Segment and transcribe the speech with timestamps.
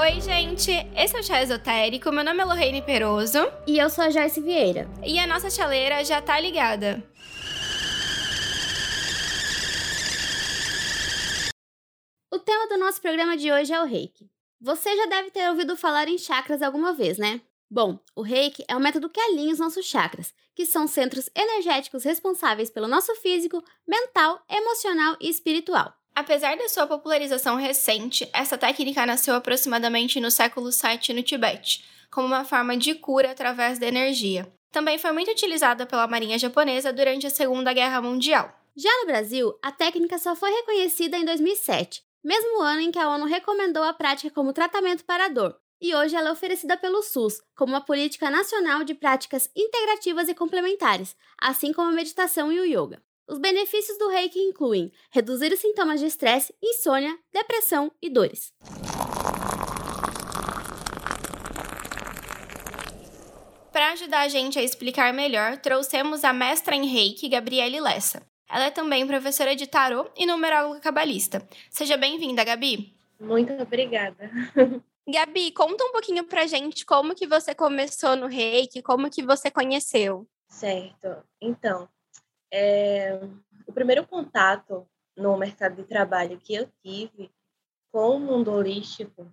[0.00, 0.70] Oi, gente!
[0.96, 2.10] Esse é o Chá Esotérico.
[2.10, 3.38] Meu nome é Lorraine Peroso.
[3.66, 4.88] E eu sou a Joyce Vieira.
[5.04, 7.02] E a nossa chaleira já tá ligada.
[12.32, 14.30] O tema do nosso programa de hoje é o reiki.
[14.60, 17.40] Você já deve ter ouvido falar em chakras alguma vez, né?
[17.70, 22.02] Bom, o reiki é um método que alinha os nossos chakras, que são centros energéticos
[22.02, 25.94] responsáveis pelo nosso físico, mental, emocional e espiritual.
[26.16, 32.26] Apesar da sua popularização recente, essa técnica nasceu aproximadamente no século VII no Tibete, como
[32.26, 34.52] uma forma de cura através da energia.
[34.72, 38.52] Também foi muito utilizada pela Marinha Japonesa durante a Segunda Guerra Mundial.
[38.76, 43.08] Já no Brasil, a técnica só foi reconhecida em 2007, mesmo ano em que a
[43.10, 47.02] ONU recomendou a prática como tratamento para a dor, e hoje ela é oferecida pelo
[47.02, 52.60] SUS como uma política nacional de práticas integrativas e complementares, assim como a meditação e
[52.60, 53.02] o yoga.
[53.28, 58.52] Os benefícios do reiki incluem reduzir os sintomas de estresse, insônia, depressão e dores.
[63.70, 68.26] Para ajudar a gente a explicar melhor, trouxemos a mestra em reiki, Gabriele Lessa.
[68.50, 71.46] Ela é também professora de tarô e numeróloga cabalista.
[71.70, 72.96] Seja bem-vinda, Gabi.
[73.20, 74.30] Muito obrigada.
[75.10, 79.50] Gabi, conta um pouquinho pra gente como que você começou no reiki, como que você
[79.50, 80.28] conheceu.
[80.50, 81.24] Certo.
[81.40, 81.88] Então,
[82.52, 83.18] é,
[83.66, 84.86] o primeiro contato
[85.16, 87.30] no mercado de trabalho que eu tive
[87.90, 89.32] com o mundo holístico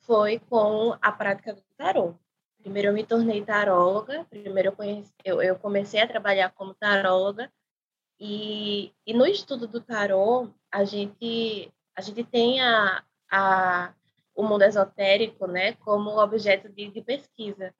[0.00, 2.14] foi com a prática do tarô.
[2.58, 7.52] Primeiro eu me tornei taróloga, primeiro eu, conheci, eu, eu comecei a trabalhar como taróloga
[8.18, 13.94] e, e no estudo do tarô, a gente, a gente tem a, a,
[14.40, 17.74] o mundo esotérico né, como objeto de, de pesquisa.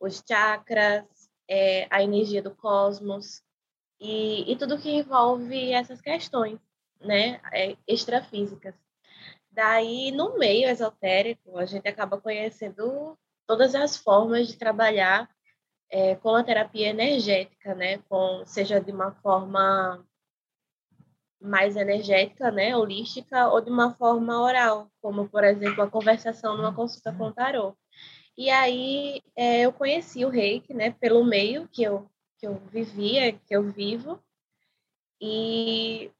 [0.00, 1.04] Os chakras,
[1.48, 3.42] é, a energia do cosmos
[4.00, 6.58] e, e tudo que envolve essas questões
[7.00, 8.74] né, é, extrafísicas.
[9.50, 15.28] Daí, no meio esotérico, a gente acaba conhecendo todas as formas de trabalhar
[15.90, 17.98] é, com a terapia energética, né?
[18.08, 20.04] Com, seja de uma forma
[21.40, 26.74] mais energética, né, holística, ou de uma forma oral, como, por exemplo, a conversação numa
[26.74, 27.76] consulta com o tarô.
[28.36, 32.08] E aí é, eu conheci o reiki, né, pelo meio que eu,
[32.38, 34.20] que eu vivia, que eu vivo,
[35.20, 36.10] e,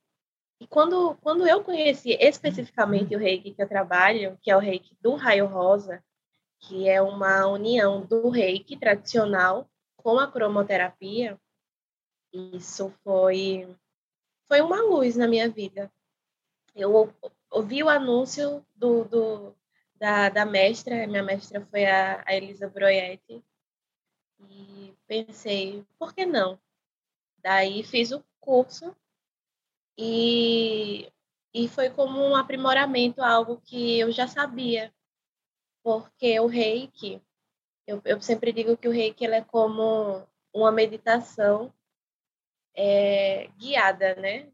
[0.60, 4.96] e quando, quando eu conheci especificamente o reiki que eu trabalho, que é o reiki
[5.00, 6.02] do raio rosa,
[6.60, 11.38] que é uma união do reiki tradicional com a cromoterapia.
[12.32, 13.68] Isso foi
[14.48, 15.92] foi uma luz na minha vida.
[16.74, 17.12] Eu
[17.50, 19.56] ouvi o anúncio do, do
[19.94, 23.42] da, da mestra, minha mestra foi a, a Elisa Broietti,
[24.50, 26.58] e pensei, por que não?
[27.38, 28.94] Daí fiz o curso
[29.96, 31.10] e,
[31.54, 34.92] e foi como um aprimoramento, algo que eu já sabia,
[35.82, 37.22] porque o reiki,
[37.86, 41.72] eu, eu sempre digo que o reiki é como uma meditação
[42.76, 44.50] é, guiada, né?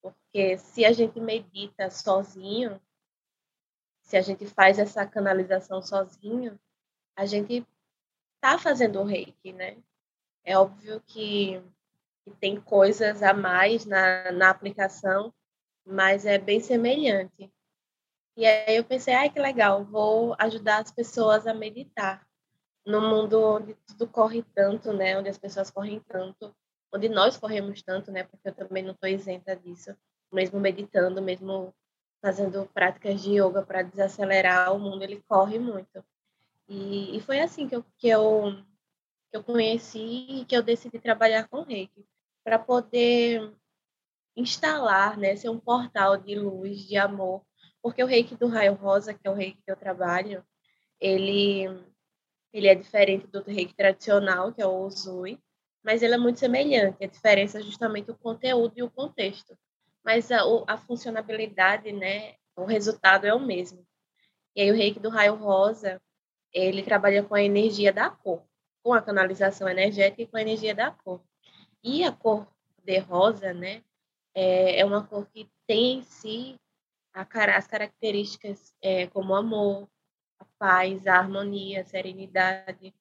[0.00, 2.80] Porque se a gente medita sozinho,
[4.02, 6.58] se a gente faz essa canalização sozinho,
[7.16, 7.66] a gente
[8.36, 9.76] está fazendo o reiki, né?
[10.44, 11.60] É óbvio que,
[12.22, 15.32] que tem coisas a mais na, na aplicação,
[15.84, 17.50] mas é bem semelhante.
[18.36, 22.26] E aí eu pensei, ai que legal, vou ajudar as pessoas a meditar
[22.84, 25.18] no mundo onde tudo corre tanto, né?
[25.18, 26.54] Onde as pessoas correm tanto,
[26.94, 28.24] onde nós corremos tanto, né?
[28.24, 29.94] Porque eu também não estou isenta disso,
[30.32, 31.74] mesmo meditando, mesmo
[32.22, 36.04] fazendo práticas de yoga para desacelerar o mundo, ele corre muito.
[36.68, 38.52] E, e foi assim que eu, que eu
[39.30, 42.06] que eu conheci e que eu decidi trabalhar com Reiki
[42.44, 43.52] para poder
[44.36, 47.42] instalar, né, ser um portal de luz, de amor
[47.84, 50.42] porque o reiki do raio rosa, que é o reiki que eu trabalho,
[50.98, 51.66] ele,
[52.50, 55.38] ele é diferente do reiki tradicional, que é o Uzui,
[55.84, 57.04] mas ele é muito semelhante.
[57.04, 59.56] A diferença é justamente o conteúdo e o contexto.
[60.02, 63.86] Mas a, a funcionalidade, né, o resultado é o mesmo.
[64.56, 66.00] E aí o reiki do raio rosa,
[66.52, 68.42] ele trabalha com a energia da cor,
[68.82, 71.20] com a canalização energética e com a energia da cor.
[71.82, 72.46] E a cor
[72.82, 73.82] de rosa, né,
[74.34, 76.58] é, é uma cor que tem em si
[77.12, 79.88] as características é, como amor,
[80.38, 82.92] a paz, a harmonia, a serenidade,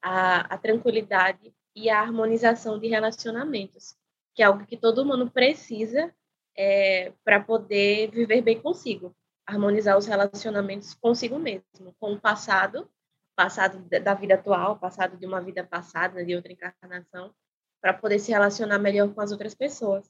[0.00, 3.96] a, a tranquilidade e a harmonização de relacionamentos,
[4.34, 6.14] que é algo que todo mundo precisa
[6.56, 9.14] é, para poder viver bem consigo,
[9.46, 12.88] harmonizar os relacionamentos consigo mesmo, com o passado,
[13.36, 17.34] passado da vida atual, passado de uma vida passada, de outra encarnação,
[17.80, 20.08] para poder se relacionar melhor com as outras pessoas.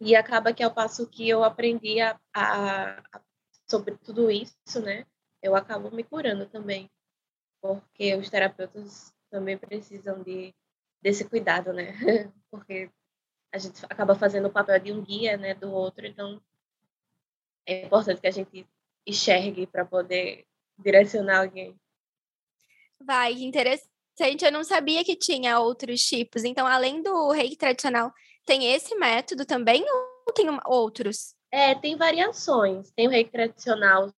[0.00, 3.20] E acaba que ao passo que eu aprendi a, a, a,
[3.68, 5.04] sobre tudo isso, né?
[5.42, 6.88] Eu acabo me curando também.
[7.60, 10.54] Porque os terapeutas também precisam de,
[11.00, 11.92] desse cuidado, né?
[12.50, 12.90] Porque
[13.52, 16.40] a gente acaba fazendo o papel de um guia, né, do outro, então
[17.66, 18.66] é importante que a gente
[19.06, 20.46] enxergue para poder
[20.78, 21.78] direcionar alguém.
[23.00, 24.44] Vai, interessante.
[24.44, 26.44] Eu não sabia que tinha outros tipos.
[26.44, 28.12] Então, além do reiki tradicional,
[28.44, 29.84] tem esse método também
[30.26, 31.34] ou tem outros?
[31.50, 32.90] É, tem variações.
[32.92, 34.12] Tem o reiki tradicional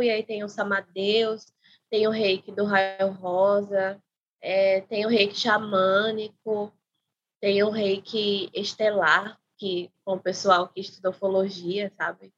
[0.00, 1.46] aí tem o samadeus,
[1.90, 4.02] tem o reiki do raio rosa,
[4.42, 6.72] é, tem o reiki xamânico,
[7.40, 12.32] tem o reiki estelar, que com o pessoal que estuda ufologia, sabe?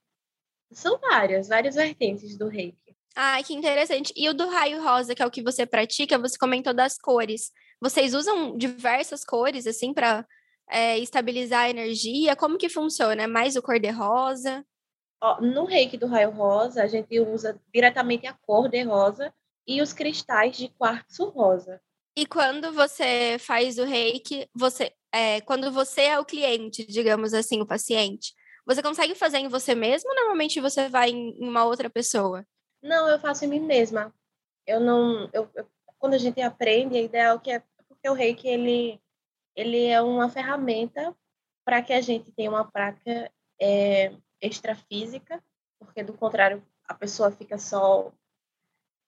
[0.71, 2.95] São várias, várias vertentes do reiki.
[3.17, 4.13] Ah, que interessante.
[4.17, 7.53] E o do raio rosa, que é o que você pratica, você comentou das cores.
[7.81, 10.27] Vocês usam diversas cores, assim, para
[10.69, 12.37] é, estabilizar a energia?
[12.37, 13.23] Como que funciona?
[13.23, 14.65] É mais o cor-de-rosa?
[15.41, 19.33] No reiki do raio rosa, a gente usa diretamente a cor de rosa
[19.67, 21.81] e os cristais de quartzo rosa.
[22.17, 27.61] E quando você faz o reiki, você, é, quando você é o cliente, digamos assim,
[27.61, 28.33] o paciente,
[28.65, 32.47] você consegue fazer em você mesmo ou normalmente você vai em uma outra pessoa?
[32.83, 34.15] Não, eu faço em mim mesma.
[34.67, 35.29] Eu não.
[35.33, 35.69] Eu, eu,
[35.99, 37.63] quando a gente aprende, a ideia é que é.
[37.89, 39.01] Porque o reiki, ele,
[39.57, 41.15] ele é uma ferramenta
[41.65, 45.43] para que a gente tenha uma prática é, extrafísica,
[45.79, 48.13] porque do contrário, a pessoa fica só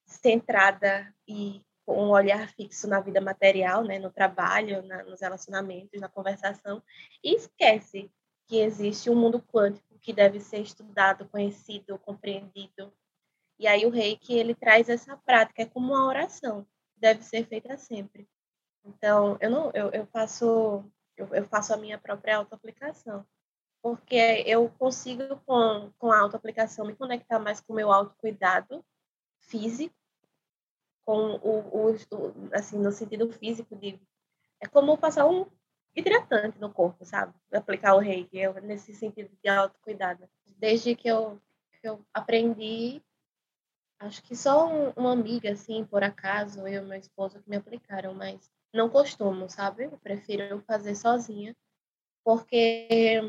[0.06, 6.08] centrada e um olhar fixo na vida material, né, no trabalho, na, nos relacionamentos, na
[6.08, 6.82] conversação,
[7.22, 8.10] e esquece
[8.46, 12.92] que existe um mundo quântico que deve ser estudado, conhecido, compreendido.
[13.58, 16.66] E aí o reiki, ele traz essa prática, é como uma oração,
[16.96, 18.28] deve ser feita sempre.
[18.84, 20.84] Então, eu não eu, eu faço
[21.16, 23.26] eu, eu faço a minha própria autoaplicação,
[23.82, 28.84] porque eu consigo com com a autoaplicação me conectar mais com o meu autocuidado
[29.40, 29.94] físico,
[31.06, 31.96] com o, o,
[32.52, 33.98] assim no sentido físico de
[34.60, 35.46] é como passar um
[35.94, 37.32] hidratante no corpo, sabe?
[37.52, 40.28] Aplicar o reiki, eu, nesse sentido de autocuidado.
[40.58, 41.40] Desde que eu,
[41.80, 43.00] que eu aprendi,
[44.00, 47.56] acho que só um, uma amiga, assim, por acaso, eu e meu esposo que me
[47.56, 49.84] aplicaram, mas não costumo, sabe?
[49.84, 51.56] Eu prefiro fazer sozinha,
[52.24, 53.20] porque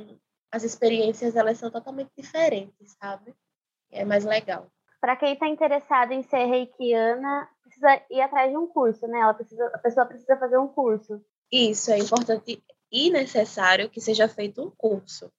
[0.51, 3.35] as experiências, elas são totalmente diferentes, sabe?
[3.91, 4.71] É mais legal.
[4.99, 9.19] Para quem está interessado em ser reikiana, precisa ir atrás de um curso, né?
[9.19, 11.23] Ela precisa, a pessoa precisa fazer um curso.
[11.51, 15.31] Isso, é importante e necessário que seja feito um curso,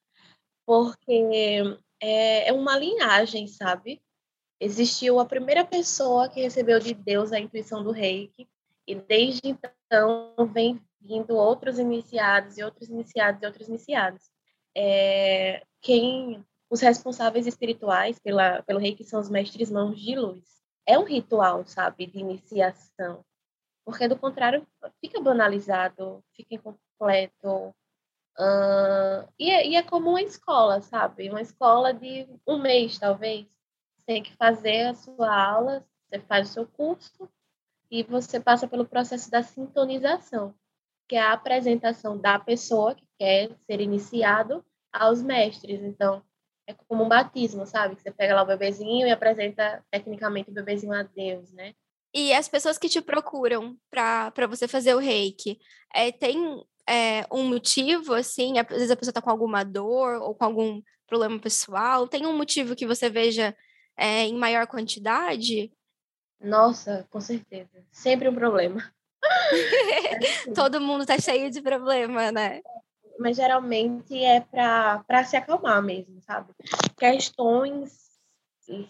[0.66, 4.02] porque é, é uma linhagem, sabe?
[4.60, 8.48] Existiu a primeira pessoa que recebeu de Deus a intuição do reiki,
[8.86, 14.30] e desde então vem vindo outros iniciados e outros iniciados e outros iniciados.
[14.76, 20.44] É, quem os responsáveis espirituais pela, pelo reiki são os mestres mãos de luz.
[20.86, 23.24] É um ritual, sabe, de iniciação
[23.88, 24.68] porque do contrário
[25.00, 27.74] fica banalizado, fica incompleto.
[28.38, 31.30] Uh, e, é, e, é, como uma escola, sabe?
[31.30, 33.46] Uma escola de um mês, talvez.
[33.96, 37.30] Você tem que fazer a sua aula, você faz o seu curso
[37.90, 40.54] e você passa pelo processo da sintonização,
[41.08, 44.62] que é a apresentação da pessoa que quer ser iniciado
[44.92, 45.80] aos mestres.
[45.80, 46.22] Então,
[46.68, 47.96] é como um batismo, sabe?
[47.96, 51.72] Você pega lá o bebezinho e apresenta tecnicamente o bebezinho a Deus, né?
[52.14, 55.58] E as pessoas que te procuram para você fazer o reiki,
[55.94, 58.58] é, tem é, um motivo, assim?
[58.58, 62.06] Às vezes a pessoa está com alguma dor ou com algum problema pessoal.
[62.06, 63.56] Tem um motivo que você veja
[63.96, 65.72] é, em maior quantidade?
[66.38, 67.82] Nossa, com certeza.
[67.90, 68.92] Sempre um problema.
[70.48, 72.60] é Todo mundo tá cheio de problema, né?
[73.18, 76.54] Mas geralmente é para se acalmar mesmo, sabe?
[76.96, 78.08] Questões
[78.66, 78.86] de,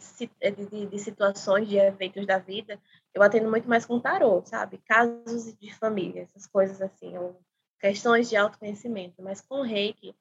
[0.68, 2.80] de, de, situações, de eventos da vida,
[3.14, 4.78] eu atendo muito mais com tarô, sabe?
[4.78, 7.40] Casos de família, essas coisas assim, ou
[7.80, 9.22] questões de autoconhecimento.
[9.22, 10.14] Mas com reiki,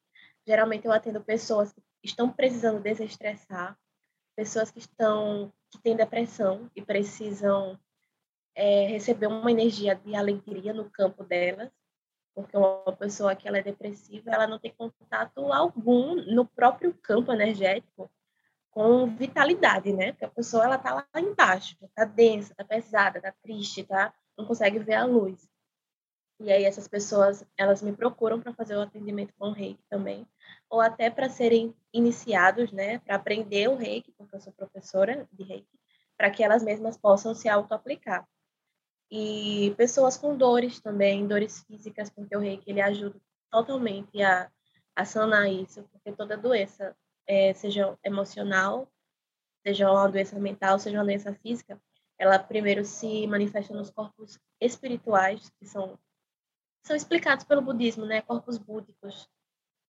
[0.46, 3.78] geralmente eu atendo pessoas que estão precisando desestressar,
[4.36, 7.78] pessoas que estão que têm depressão e precisam
[8.56, 11.70] é, receber uma energia de alegria no campo delas,
[12.38, 17.34] porque uma pessoa que ela é depressiva, ela não tem contato algum no próprio campo
[17.34, 18.12] energético
[18.70, 20.12] com vitalidade, né?
[20.12, 24.14] Porque a pessoa ela tá lá embaixo, tá densa, tá pesada, tá triste, tá?
[24.38, 25.50] Não consegue ver a luz.
[26.40, 30.28] E aí essas pessoas, elas me procuram para fazer o atendimento com o Reiki também,
[30.70, 35.44] ou até para serem iniciados, né, para aprender o Reiki, porque eu sou professora de
[35.44, 35.80] Reiki,
[36.16, 38.28] para que elas mesmas possam se auto-aplicar.
[39.10, 44.52] E pessoas com dores também, dores físicas, porque o Reiki ele ajuda totalmente a,
[44.96, 46.96] a sanar isso, porque toda doença,
[47.26, 48.92] é, seja emocional,
[49.66, 51.82] seja uma doença mental, seja uma doença física,
[52.18, 55.98] ela primeiro se manifesta nos corpos espirituais, que são,
[56.84, 58.22] são explicados pelo budismo, né?
[58.22, 59.30] Corpos búdicos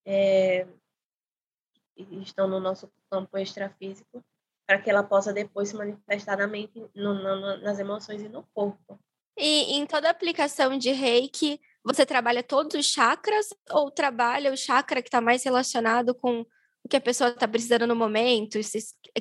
[0.04, 0.66] é,
[1.96, 4.22] estão no nosso campo extrafísico,
[4.66, 8.42] para que ela possa depois se manifestar na mente, no, no, nas emoções e no
[8.54, 9.00] corpo.
[9.38, 15.00] E em toda aplicação de reiki, você trabalha todos os chakras ou trabalha o chakra
[15.00, 16.44] que está mais relacionado com
[16.82, 18.58] o que a pessoa está precisando no momento,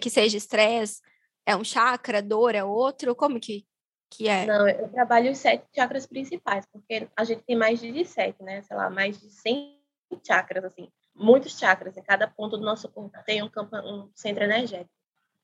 [0.02, 1.02] que seja estresse,
[1.46, 3.16] é um chakra, dor é outro?
[3.16, 3.66] Como que,
[4.10, 4.46] que é?
[4.46, 8.62] Não, eu trabalho os sete chakras principais, porque a gente tem mais de sete, né?
[8.64, 9.80] Sei lá, mais de 100
[10.26, 10.90] chakras, assim.
[11.16, 14.92] Muitos chakras, em cada ponto do nosso corpo tem um, campo, um centro energético.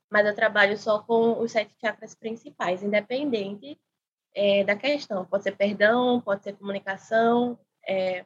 [0.09, 3.79] Mas eu trabalho só com os sete chakras principais, independente
[4.33, 5.25] é, da questão.
[5.25, 8.25] Pode ser perdão, pode ser comunicação, é,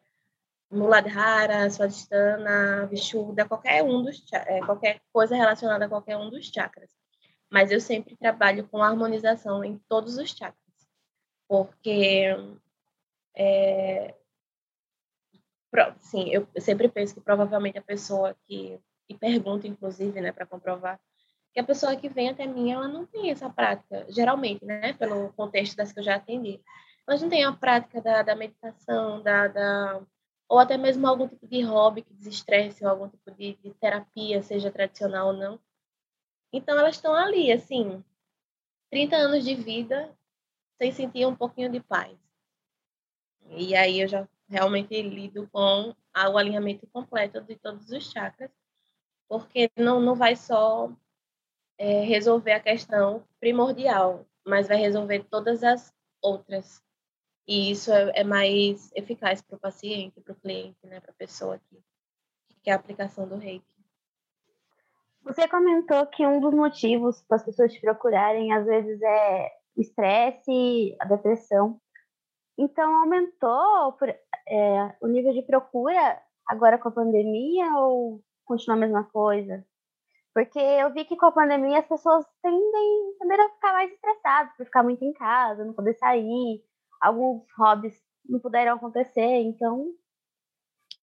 [0.69, 6.91] Muladhara, Swadhisthana, Vishuddha, qualquer um dos é, qualquer coisa relacionada a qualquer um dos chakras.
[7.49, 10.89] Mas eu sempre trabalho com harmonização em todos os chakras,
[11.47, 12.25] porque
[13.35, 14.13] é,
[15.99, 20.99] sim, eu sempre penso que provavelmente a pessoa que e pergunta, inclusive, né, para comprovar,
[21.57, 25.33] que a pessoa que vem até mim, ela não tem essa prática, geralmente, né, pelo
[25.33, 26.61] contexto das que eu já atendi,
[27.07, 30.05] elas não têm a prática da, da meditação, da, da
[30.47, 34.43] ou até mesmo algum tipo de hobby que desestresse, ou algum tipo de, de terapia,
[34.43, 35.59] seja tradicional ou não.
[36.53, 38.03] Então, elas estão ali, assim,
[38.91, 40.15] 30 anos de vida,
[40.79, 42.15] sem sentir um pouquinho de paz.
[43.49, 48.51] E aí eu já realmente lido com o alinhamento completo de todos os chakras,
[49.27, 50.95] porque não, não vai só
[51.77, 56.81] é, resolver a questão primordial, mas vai resolver todas as outras.
[57.47, 61.15] E isso é, é mais eficaz para o paciente, para o cliente, né, para a
[61.15, 61.75] pessoa que,
[62.49, 63.65] que quer a aplicação do reiki.
[65.23, 69.81] Você comentou que um dos motivos para as pessoas te procurarem, às vezes, é o
[69.81, 71.79] estresse, a depressão.
[72.57, 73.97] Então, aumentou
[74.47, 79.65] é, o nível de procura agora com a pandemia ou continua a mesma coisa?
[80.37, 84.53] Porque eu vi que com a pandemia as pessoas tendem, tendem a ficar mais estressadas
[84.55, 86.63] por ficar muito em casa, não poder sair,
[87.01, 89.87] alguns hobbies não puderam acontecer, então.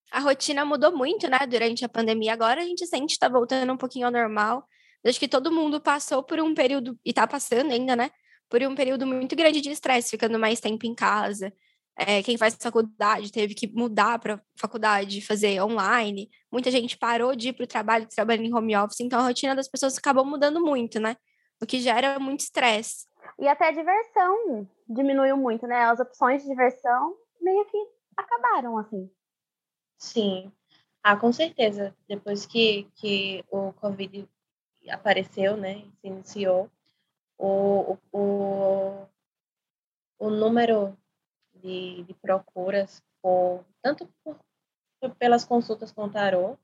[0.09, 2.31] A rotina mudou muito, né, durante a pandemia.
[2.31, 4.65] Agora a gente sente que está voltando um pouquinho ao normal.
[5.05, 8.11] Acho que todo mundo passou por um período, e está passando ainda, né,
[8.49, 11.51] por um período muito grande de estresse, ficando mais tempo em casa.
[11.97, 16.29] É, quem faz faculdade teve que mudar para faculdade, fazer online.
[16.51, 18.99] Muita gente parou de ir para o trabalho, trabalhando em home office.
[18.99, 21.15] Então a rotina das pessoas acabou mudando muito, né?
[21.61, 23.07] O que gera muito estresse.
[23.39, 25.83] E até a diversão diminuiu muito, né?
[25.85, 27.77] As opções de diversão meio que
[28.17, 29.09] acabaram, assim.
[29.97, 30.51] Sim.
[31.01, 31.95] Ah, com certeza.
[32.09, 34.27] Depois que, que o Covid
[34.89, 35.85] apareceu, né?
[36.01, 36.69] Se iniciou,
[37.37, 39.05] o, o,
[40.19, 40.97] o número
[41.65, 44.39] de, de procuras, por, tanto por,
[45.17, 46.57] pelas consultas com tarô,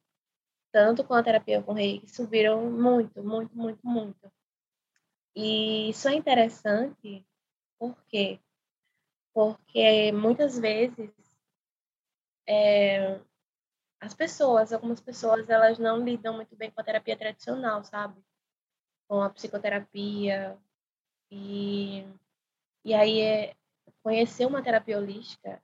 [0.71, 4.31] tanto com a terapia com reiki, subiram muito, muito, muito, muito.
[5.35, 7.25] E isso é interessante,
[7.79, 8.39] por quê?
[9.33, 11.09] Porque muitas vezes
[12.47, 13.19] é,
[13.99, 18.21] as pessoas, algumas pessoas, elas não lidam muito bem com a terapia tradicional, sabe?
[19.07, 20.57] Com a psicoterapia.
[21.31, 22.05] E,
[22.83, 23.55] e aí é,
[24.03, 25.61] conhecer uma terapia holística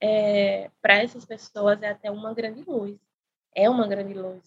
[0.00, 2.98] é, para essas pessoas é até uma grande luz.
[3.54, 4.42] É uma grande luz.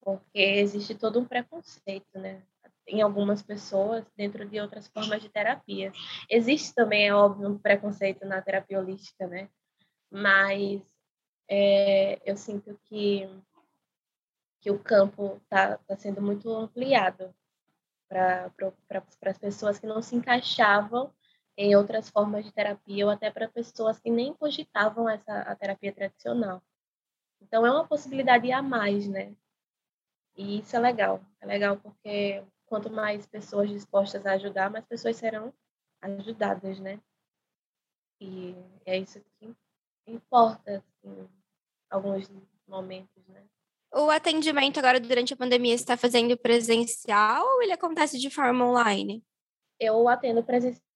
[0.00, 2.42] Porque existe todo um preconceito, né?
[2.90, 5.92] em algumas pessoas dentro de outras formas de terapia.
[6.28, 9.48] Existe também, é óbvio, um preconceito na terapia holística, né?
[10.10, 10.82] Mas
[11.48, 13.28] é, eu sinto que,
[14.60, 17.32] que o campo está tá sendo muito ampliado
[18.08, 18.50] para
[18.88, 21.12] pra, as pessoas que não se encaixavam
[21.62, 25.92] em outras formas de terapia ou até para pessoas que nem cogitavam essa a terapia
[25.92, 26.62] tradicional.
[27.38, 29.34] Então é uma possibilidade a mais, né?
[30.34, 31.20] E isso é legal.
[31.38, 35.52] É legal porque quanto mais pessoas dispostas a ajudar, mais pessoas serão
[36.00, 36.98] ajudadas, né?
[38.22, 39.54] E é isso que
[40.06, 41.28] importa, assim, em
[41.90, 42.26] alguns
[42.66, 43.44] momentos, né?
[43.92, 49.22] O atendimento agora durante a pandemia está fazendo presencial ou ele acontece de forma online?
[49.78, 50.42] Eu atendo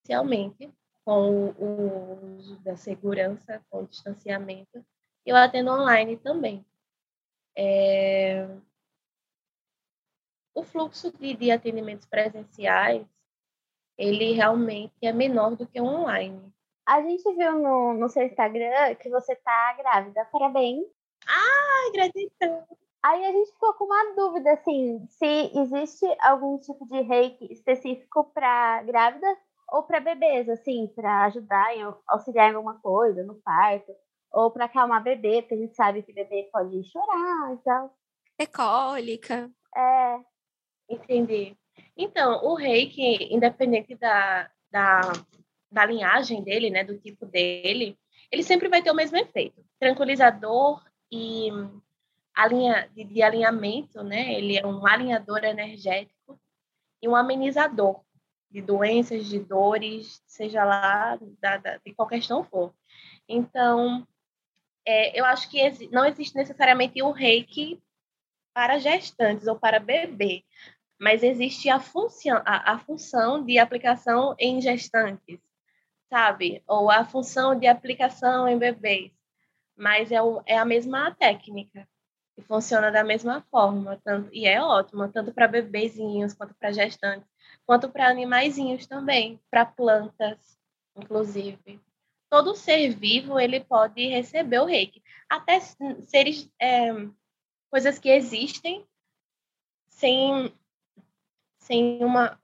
[0.04, 0.70] presencialmente,
[1.04, 4.84] com o uso da segurança, com o distanciamento.
[5.26, 6.64] E eu atendo online também.
[7.56, 8.46] É,
[10.54, 13.06] o fluxo de, de atendimentos presenciais,
[13.96, 16.52] ele realmente é menor do que o online.
[16.87, 20.25] A gente viu no, no seu Instagram que você está grávida.
[20.26, 20.87] Parabéns.
[21.26, 22.66] Ai, gratidão.
[23.02, 28.25] Aí a gente ficou com uma dúvida, assim, se existe algum tipo de reiki específico
[28.32, 33.92] para grávidas ou para bebês, assim, para ajudar, em, auxiliar em alguma coisa, no parto,
[34.30, 37.97] ou para acalmar bebê, porque a gente sabe que bebê pode chorar e tal.
[38.38, 39.50] É cólica.
[39.75, 40.18] É.
[40.88, 41.56] Entendi.
[41.97, 45.00] Então, o reiki, independente da, da,
[45.71, 47.99] da linhagem dele, né, do tipo dele,
[48.30, 49.64] ele sempre vai ter o mesmo efeito.
[49.78, 51.50] Tranquilizador e
[52.35, 54.35] alinha, de, de alinhamento, né?
[54.35, 56.40] Ele é um alinhador energético
[57.00, 58.00] e um amenizador
[58.54, 62.73] de doenças, de dores, seja lá da, da, de qual questão for.
[63.28, 64.06] Então,
[64.87, 67.82] é, eu acho que não existe necessariamente o reiki
[68.54, 70.44] para gestantes ou para bebê,
[71.00, 75.40] mas existe a função, a, a função de aplicação em gestantes,
[76.08, 76.62] sabe?
[76.68, 79.11] Ou a função de aplicação em bebês.
[79.76, 81.88] Mas é, o, é a mesma técnica
[82.38, 87.28] e funciona da mesma forma, tanto, e é ótimo, tanto para bebezinhos, quanto para gestantes,
[87.66, 90.59] quanto para animaizinhos também, para plantas,
[90.97, 91.80] inclusive.
[92.30, 95.02] Todo ser vivo, ele pode receber o reiki.
[95.28, 96.90] Até seres, é,
[97.71, 98.85] coisas que existem
[99.88, 100.52] sem,
[101.59, 102.38] sem uma...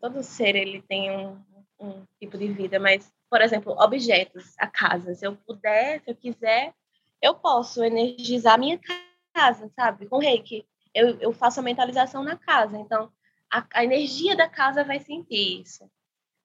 [0.00, 1.44] Todo ser, ele tem um,
[1.78, 5.14] um tipo de vida, mas, por exemplo, objetos, a casa.
[5.14, 6.74] Se eu puder, se eu quiser,
[7.20, 10.06] eu posso energizar minha casa casa, sabe?
[10.06, 10.66] Com reiki.
[10.94, 12.78] Eu, eu faço a mentalização na casa.
[12.78, 13.10] Então,
[13.52, 15.88] a, a energia da casa vai sentir isso.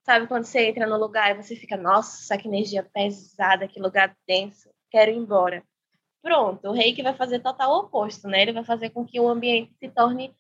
[0.04, 4.16] Sabe quando você entra no lugar e você fica, nossa, que energia pesada, que lugar
[4.28, 5.64] denso, quero ir embora.
[6.22, 8.42] Pronto, o reiki vai fazer total oposto, né?
[8.42, 10.36] Ele vai fazer com que o ambiente se torne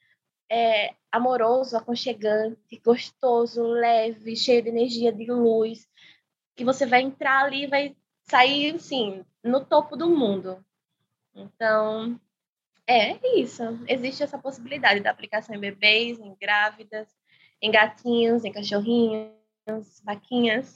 [0.49, 5.87] é, amoroso, aconchegante, gostoso, leve, cheio de energia, de luz,
[6.55, 10.63] que você vai entrar ali e vai sair, assim, no topo do mundo.
[11.33, 12.19] Então,
[12.87, 13.63] é isso.
[13.87, 17.07] Existe essa possibilidade da aplicação em bebês, em grávidas,
[17.61, 19.31] em gatinhos, em cachorrinhos,
[20.03, 20.73] vaquinhas.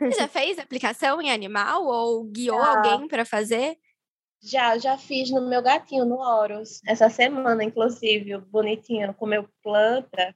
[0.00, 2.70] Você já fez aplicação em animal ou guiou já.
[2.70, 3.78] alguém para fazer?
[4.40, 6.80] Já, já fiz no meu gatinho, no Horus.
[6.86, 10.34] Essa semana, inclusive, bonitinho comeu planta,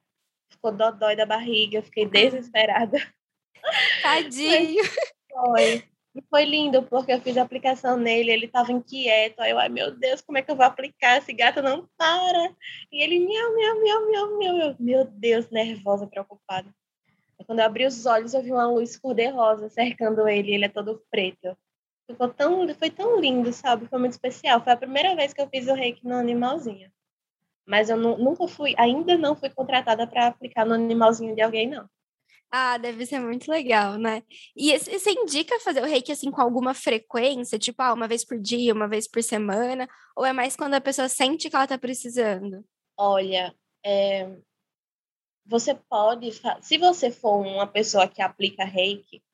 [0.50, 2.98] ficou dodói da barriga, fiquei desesperada.
[4.02, 4.82] Tadinho.
[5.30, 5.84] Foi.
[6.14, 9.40] E foi lindo, porque eu fiz a aplicação nele, ele estava inquieto.
[9.40, 11.18] Aí eu, ai meu Deus, como é que eu vou aplicar?
[11.18, 12.55] Esse gato não para.
[12.90, 14.77] E ele, miau, miau, miau, miau, miau.
[14.79, 16.68] Meu Deus, nervosa, preocupada.
[17.46, 21.03] Quando eu abri os olhos, eu vi uma luz cor-de-rosa cercando ele, ele é todo
[21.11, 21.57] preto.
[22.07, 23.87] Ficou tão, foi tão lindo, sabe?
[23.87, 24.62] Foi muito especial.
[24.62, 26.90] Foi a primeira vez que eu fiz o reiki no animalzinho.
[27.66, 31.88] Mas eu nunca fui, ainda não fui contratada para aplicar no animalzinho de alguém, não.
[32.54, 34.22] Ah, deve ser muito legal, né?
[34.54, 38.38] E você indica fazer o reiki assim com alguma frequência, tipo, ah, uma vez por
[38.38, 41.78] dia, uma vez por semana, ou é mais quando a pessoa sente que ela tá
[41.78, 42.62] precisando?
[42.94, 44.36] Olha, é...
[45.46, 49.24] você pode, se você for uma pessoa que aplica reiki,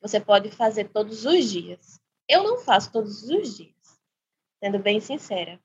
[0.00, 2.00] você pode fazer todos os dias.
[2.28, 4.00] Eu não faço todos os dias,
[4.60, 5.60] sendo bem sincera,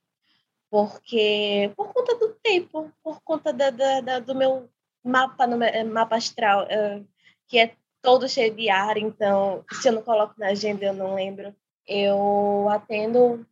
[0.69, 4.69] porque por conta do tempo, por conta da, da, da do meu
[5.03, 7.07] mapa, eh, mapa astral, uh,
[7.47, 11.15] que é todo cheio de ar, então, se eu não coloco na agenda, eu não
[11.15, 11.55] lembro.
[11.85, 13.45] Eu atendo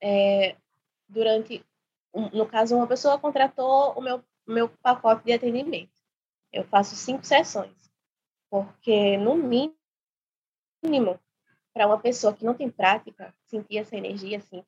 [0.00, 0.56] é,
[1.08, 1.64] durante,
[2.32, 5.92] no caso, uma pessoa contratou o meu, meu pacote de atendimento.
[6.52, 7.74] Eu faço cinco sessões,
[8.50, 9.74] porque no mínimo,
[11.72, 14.64] para uma pessoa que não tem prática, sentir essa energia assim,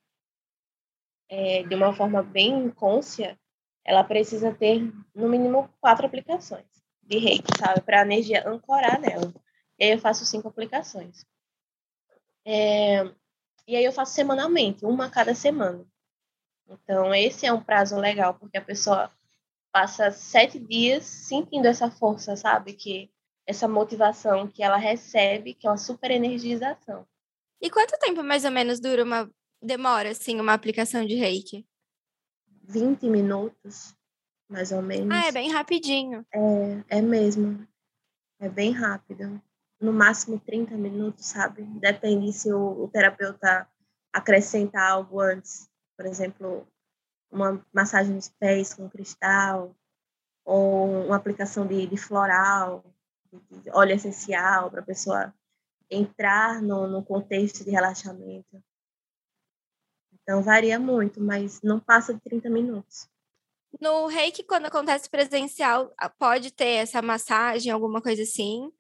[1.29, 3.39] é, de uma forma bem inconsciente,
[3.87, 6.67] ela precisa ter no mínimo quatro aplicações
[7.01, 7.81] de reiki, sabe?
[7.83, 9.33] Para a energia ancorar nela.
[9.79, 11.25] E aí eu faço cinco aplicações.
[12.45, 13.05] É,
[13.67, 15.87] e aí eu faço semanalmente, uma a cada semana.
[16.69, 19.09] Então, esse é um prazo legal, porque a pessoa
[19.71, 22.73] passa sete dias sentindo essa força, sabe?
[22.73, 23.09] Que
[23.47, 27.07] essa motivação que ela recebe, que é uma super energização.
[27.61, 29.31] E quanto tempo mais ou menos dura uma
[29.63, 31.65] demora assim uma aplicação de Reiki?
[32.69, 33.95] 20 minutos,
[34.49, 35.17] mais ou menos.
[35.17, 36.27] Ah, é bem rapidinho.
[36.33, 37.67] É, é mesmo.
[38.41, 39.41] É bem rápido.
[39.81, 41.63] No máximo 30 minutos, sabe?
[41.81, 43.69] Depende se o, o terapeuta
[44.13, 45.69] acrescenta algo antes.
[45.97, 46.67] Por exemplo,
[47.31, 49.75] uma massagem nos pés com cristal,
[50.45, 52.85] ou uma aplicação de, de floral,
[53.51, 55.35] de óleo essencial, para a pessoa
[55.91, 58.63] entrar no, no contexto de relaxamento.
[60.27, 63.09] Então varia muito, mas não passa de 30 minutos.
[63.81, 68.73] No reiki, quando acontece presencial, pode ter essa massagem, alguma coisa assim.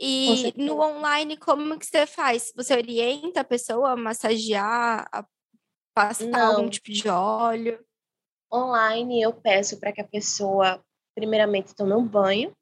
[0.00, 2.52] E no online, como que você faz?
[2.56, 5.26] Você orienta a pessoa a massagear, a
[5.98, 6.56] Passar Não.
[6.58, 7.84] algum tipo de óleo?
[8.54, 10.80] Online eu peço para que a pessoa,
[11.12, 12.56] primeiramente, tome um banho,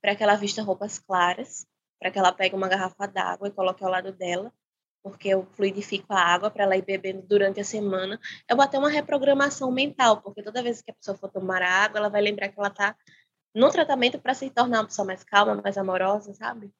[0.00, 1.66] para que ela vista roupas claras,
[1.98, 4.52] para que ela pegue uma garrafa d'água e coloque ao lado dela,
[5.02, 8.20] porque eu fluidifico a água para ela ir bebendo durante a semana.
[8.48, 11.70] Eu vou ter uma reprogramação mental, porque toda vez que a pessoa for tomar a
[11.70, 12.96] água, ela vai lembrar que ela está
[13.54, 16.72] no tratamento para se tornar uma pessoa mais calma, mais amorosa, sabe?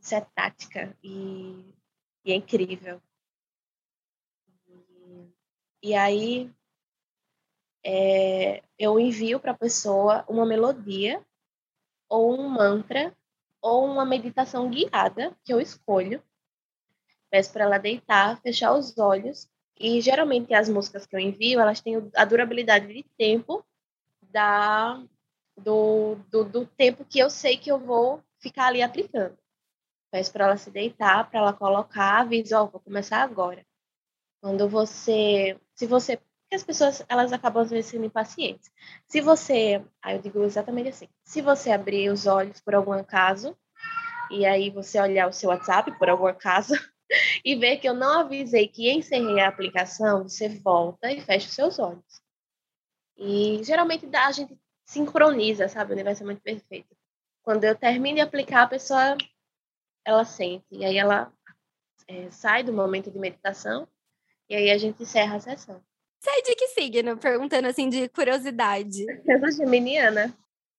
[0.00, 1.74] Isso é tática e,
[2.24, 3.00] e é incrível.
[4.68, 5.32] E,
[5.82, 6.50] e aí
[7.84, 11.24] é, eu envio para a pessoa uma melodia
[12.08, 13.14] ou um mantra
[13.60, 16.22] ou uma meditação guiada que eu escolho.
[17.30, 21.80] Peço para ela deitar, fechar os olhos e geralmente as músicas que eu envio, elas
[21.80, 23.64] têm a durabilidade de tempo
[24.30, 25.02] da
[25.56, 29.36] do, do, do tempo que eu sei que eu vou ficar ali aplicando.
[30.10, 33.64] Peço para ela se deitar, para ela colocar, aviso, ó, oh, vou começar agora.
[34.40, 38.70] Quando você, se você, porque as pessoas, elas acabam às vezes sendo impacientes.
[39.06, 43.56] Se você, aí eu digo exatamente assim, se você abrir os olhos por algum acaso,
[44.30, 46.74] e aí você olhar o seu WhatsApp por algum acaso,
[47.44, 51.54] e ver que eu não avisei que encerrei a aplicação, você volta e fecha os
[51.54, 52.20] seus olhos.
[53.16, 55.90] E geralmente a gente sincroniza, sabe?
[55.90, 56.96] O universo é muito perfeito.
[57.42, 59.16] Quando eu termino de aplicar, a pessoa
[60.04, 60.66] ela sente.
[60.70, 61.32] E aí ela
[62.08, 63.86] é, sai do momento de meditação
[64.48, 65.82] e aí a gente encerra a sessão.
[66.26, 67.16] É de que signo?
[67.16, 69.04] Perguntando assim de curiosidade.
[69.26, 70.36] Eu sou geminiana.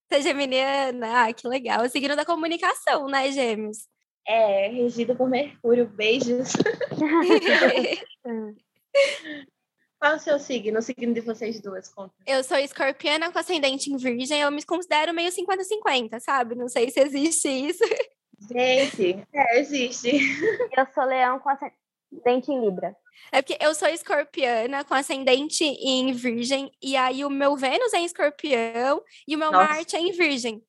[0.07, 1.25] Você é geminiana?
[1.25, 1.83] Ah, que legal.
[1.83, 3.87] O signo da comunicação, né, gêmeos?
[4.27, 5.87] É, regido por Mercúrio.
[5.87, 6.53] Beijos.
[10.01, 10.79] Qual é o seu signo?
[10.79, 11.87] O signo de vocês duas?
[11.93, 12.15] Conta.
[12.25, 14.41] Eu sou escorpiana com ascendente em virgem.
[14.41, 16.55] Eu me considero meio 50-50, sabe?
[16.55, 17.83] Não sei se existe isso.
[18.51, 20.09] Gente, é, existe.
[20.75, 22.97] Eu sou leão com ascendente em Libra.
[23.31, 26.71] É porque eu sou escorpiana com ascendente em virgem.
[26.81, 29.67] E aí o meu Vênus é em escorpião e o meu Nossa.
[29.67, 30.63] Marte é em virgem.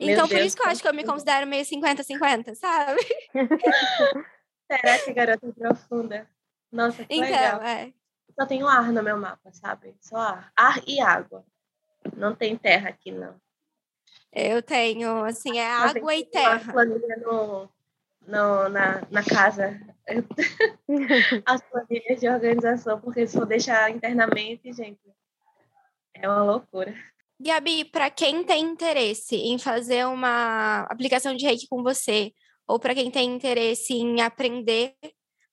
[0.00, 3.00] Então, por isso que eu acho que eu me considero meio 50-50, sabe?
[4.70, 6.26] Será que garota profunda?
[6.72, 7.62] Nossa, que então, legal.
[7.62, 7.92] É
[8.40, 9.94] só tenho ar no meu mapa, sabe?
[10.00, 10.52] Só ar.
[10.56, 11.44] Ar e água.
[12.16, 13.38] Não tem terra aqui, não.
[14.32, 16.72] Eu tenho, assim, é água e terra.
[16.72, 17.68] planilha no,
[18.26, 19.78] no, na, na casa.
[21.44, 25.00] As planilhas de organização, porque se for deixar internamente, gente,
[26.14, 26.94] é uma loucura.
[27.40, 32.32] Gabi, para quem tem interesse em fazer uma aplicação de reiki com você,
[32.68, 34.94] ou para quem tem interesse em aprender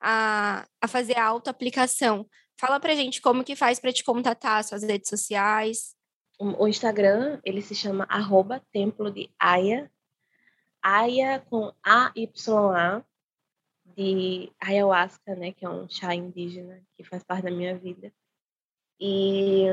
[0.01, 2.27] a, a fazer a auto-aplicação,
[2.59, 5.95] Fala pra gente como que faz para te contatar, suas redes sociais.
[6.39, 9.91] O Instagram, ele se chama arroba templo de Aya.
[10.81, 13.03] Aya com A-Y-A,
[13.85, 18.11] de ayahuasca, né, que é um chá indígena que faz parte da minha vida.
[18.99, 19.65] E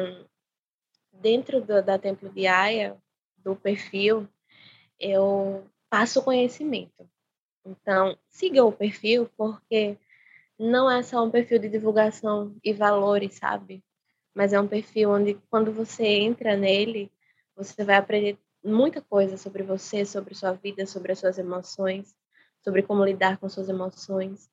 [1.20, 2.96] dentro do, da Templo de Aya,
[3.38, 4.28] do perfil,
[4.98, 7.08] eu passo conhecimento.
[7.64, 9.98] Então, siga o perfil, porque
[10.58, 13.82] não é só um perfil de divulgação e valores, sabe?
[14.34, 17.10] Mas é um perfil onde, quando você entra nele,
[17.56, 22.16] você vai aprender muita coisa sobre você, sobre sua vida, sobre as suas emoções,
[22.62, 24.50] sobre como lidar com suas emoções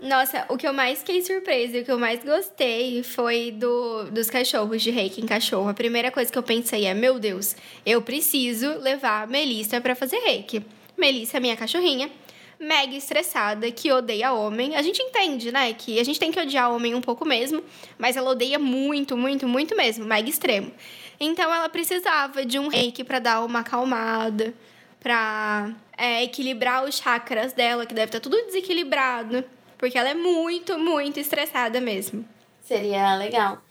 [0.00, 4.04] Nossa, o que eu mais fiquei surpresa e o que eu mais gostei foi do,
[4.10, 5.68] dos cachorros de reiki em cachorro.
[5.68, 9.94] A primeira coisa que eu pensei é: meu Deus, eu preciso levar a Melissa para
[9.94, 10.64] fazer reiki.
[10.96, 12.10] Melissa é minha cachorrinha,
[12.60, 14.76] mega estressada, que odeia homem.
[14.76, 17.64] A gente entende, né, que a gente tem que odiar homem um pouco mesmo,
[17.98, 20.70] mas ela odeia muito, muito, muito mesmo, mega extremo.
[21.18, 24.54] Então ela precisava de um reiki para dar uma acalmada,
[25.00, 29.42] pra é, equilibrar os chakras dela, que deve estar tudo desequilibrado.
[29.78, 32.28] Porque ela é muito, muito estressada mesmo.
[32.60, 33.62] Seria legal.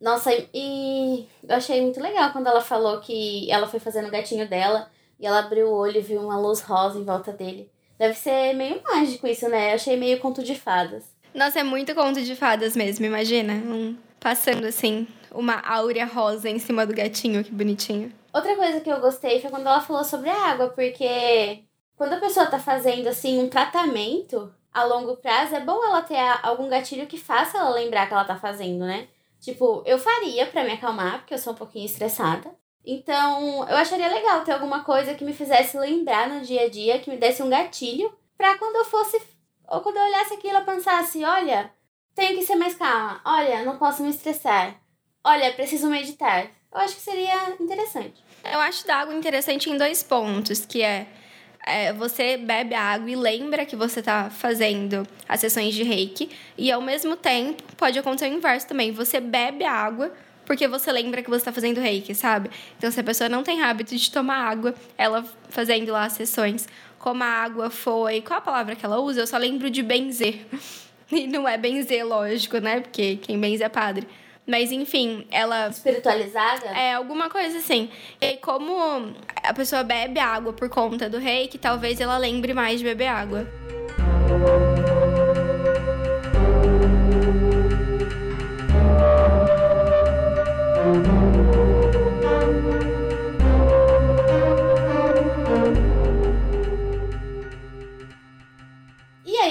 [0.00, 4.48] Nossa, e eu achei muito legal quando ela falou que ela foi fazendo o gatinho
[4.48, 7.71] dela e ela abriu o olho e viu uma luz rosa em volta dele.
[8.02, 9.70] Deve ser meio mágico isso, né?
[9.70, 11.04] Eu achei meio conto de fadas.
[11.32, 13.52] Nossa, é muito conto de fadas mesmo, imagina.
[13.52, 18.12] Um, passando assim, uma áurea rosa em cima do gatinho, que bonitinho.
[18.34, 21.62] Outra coisa que eu gostei foi quando ela falou sobre a água, porque
[21.94, 26.18] quando a pessoa tá fazendo assim um tratamento, a longo prazo, é bom ela ter
[26.42, 29.06] algum gatilho que faça ela lembrar que ela tá fazendo, né?
[29.38, 32.50] Tipo, eu faria para me acalmar, porque eu sou um pouquinho estressada.
[32.84, 36.98] Então, eu acharia legal ter alguma coisa que me fizesse lembrar no dia a dia,
[36.98, 39.22] que me desse um gatilho, pra quando eu fosse,
[39.68, 41.70] ou quando eu olhasse aquilo, eu pensasse: olha,
[42.14, 44.74] tenho que ser mais calma, olha, não posso me estressar,
[45.24, 46.50] olha, preciso meditar.
[46.72, 48.24] Eu acho que seria interessante.
[48.44, 51.06] Eu acho da água interessante em dois pontos, que é
[51.64, 56.30] é, você bebe água e lembra que você está fazendo as sessões de reiki.
[56.58, 58.92] E ao mesmo tempo, pode acontecer o inverso também.
[58.92, 60.12] Você bebe água
[60.52, 62.50] porque você lembra que você está fazendo reiki, sabe?
[62.76, 66.68] Então, se a pessoa não tem hábito de tomar água, ela fazendo lá as sessões,
[66.98, 68.20] como a água foi.
[68.20, 69.20] Qual a palavra que ela usa?
[69.20, 70.44] Eu só lembro de benzer.
[71.10, 72.80] E não é benzer, lógico, né?
[72.80, 74.08] Porque quem benze é padre.
[74.46, 75.68] Mas enfim, ela.
[75.68, 76.68] Espiritualizada?
[76.68, 77.90] É, alguma coisa assim.
[78.18, 82.84] E como a pessoa bebe água por conta do reiki, talvez ela lembre mais de
[82.86, 83.46] beber água.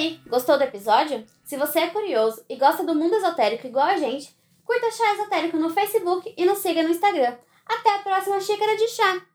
[0.02, 1.24] Aí, gostou do episódio?
[1.44, 4.36] Se você é curioso e gosta do mundo esotérico igual a gente,
[4.66, 7.36] Curta Chá Esotérico no Facebook e nos siga no Instagram.
[7.66, 9.31] Até a próxima xícara de chá!